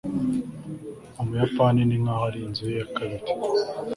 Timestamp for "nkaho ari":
2.01-2.39